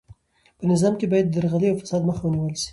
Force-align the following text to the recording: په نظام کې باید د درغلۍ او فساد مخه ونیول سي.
په 0.57 0.63
نظام 0.71 0.93
کې 0.99 1.05
باید 1.11 1.25
د 1.27 1.33
درغلۍ 1.35 1.67
او 1.69 1.79
فساد 1.81 2.01
مخه 2.09 2.21
ونیول 2.25 2.55
سي. 2.61 2.69